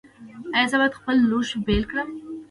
ایا 0.55 0.67
زه 0.71 0.75
باید 0.79 0.97
خپل 0.99 1.15
لوښي 1.29 1.57
بیل 1.65 1.83
کړم؟ 1.91 2.09